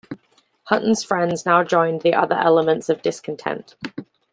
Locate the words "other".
2.15-2.33